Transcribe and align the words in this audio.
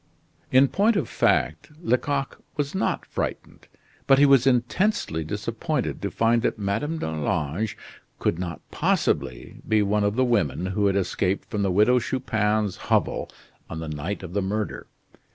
In 0.51 0.67
point 0.67 0.95
of 0.95 1.07
fact, 1.07 1.69
Lecoq 1.79 2.39
was 2.57 2.73
not 2.73 3.05
frightened, 3.05 3.67
but 4.07 4.17
he 4.17 4.25
was 4.25 4.47
intensely 4.47 5.23
disappointed 5.23 6.01
to 6.01 6.09
find 6.09 6.41
that 6.41 6.57
Madame 6.57 6.97
d'Arlange 6.97 7.77
could 8.17 8.39
not 8.39 8.61
possibly 8.71 9.57
be 9.67 9.83
one 9.83 10.03
of 10.03 10.15
the 10.15 10.25
women 10.25 10.65
who 10.65 10.87
had 10.87 10.95
escaped 10.95 11.51
from 11.51 11.61
the 11.61 11.69
Widow 11.69 11.99
Chupin's 11.99 12.77
hovel 12.89 13.29
on 13.69 13.79
the 13.79 13.87
night 13.89 14.23
of 14.23 14.33
the 14.33 14.41
murder. 14.41 14.87